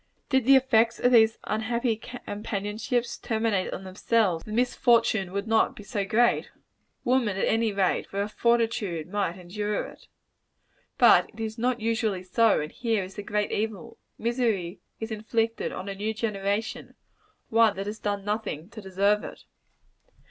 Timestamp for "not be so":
5.47-6.05